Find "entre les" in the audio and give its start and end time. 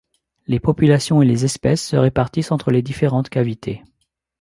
2.51-2.81